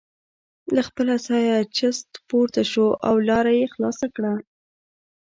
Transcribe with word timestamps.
له 0.75 0.81
خپله 0.87 1.13
ځایه 1.27 1.57
چست 1.77 2.09
پورته 2.29 2.61
شو 2.71 2.87
او 3.07 3.15
لاره 3.29 3.51
یې 3.59 3.65
خلاصه 3.73 4.05
کړه. 4.15 4.33